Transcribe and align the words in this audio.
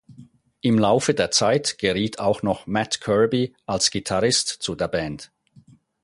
Im 0.61 0.79
Laufe 0.79 1.13
der 1.13 1.29
Zeit 1.29 1.77
geriet 1.77 2.17
auch 2.17 2.41
noch 2.41 2.65
Matt 2.65 3.01
Kirby 3.01 3.53
als 3.67 3.91
Gitarrist 3.91 4.47
zu 4.47 4.73
der 4.73 4.87
Band. 4.87 5.31